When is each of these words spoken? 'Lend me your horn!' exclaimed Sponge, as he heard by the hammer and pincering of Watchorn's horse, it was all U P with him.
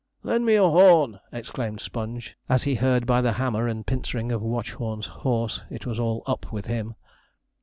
'Lend 0.23 0.43
me 0.47 0.53
your 0.55 0.71
horn!' 0.71 1.19
exclaimed 1.31 1.79
Sponge, 1.79 2.35
as 2.49 2.63
he 2.63 2.73
heard 2.73 3.05
by 3.05 3.21
the 3.21 3.33
hammer 3.33 3.67
and 3.67 3.85
pincering 3.85 4.31
of 4.31 4.41
Watchorn's 4.41 5.05
horse, 5.21 5.61
it 5.69 5.85
was 5.85 5.99
all 5.99 6.23
U 6.27 6.37
P 6.37 6.47
with 6.51 6.65
him. 6.65 6.95